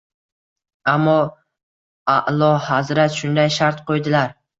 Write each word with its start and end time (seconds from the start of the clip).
Ammo, 0.93 1.11
a`lohazrat 2.13 3.15
shunday 3.19 3.53
shart 3.59 3.85
qo`ydilar 3.91 4.35